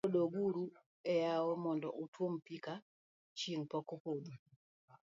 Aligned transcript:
koro 0.03 0.13
dog 0.15 0.33
uru 0.47 0.65
e 1.13 1.13
yawo 1.23 1.51
mondo 1.63 1.87
utuom 2.03 2.33
pi 2.45 2.55
ka 2.65 2.75
chieng' 3.37 3.67
pok 3.71 3.87
opodho 3.95 4.33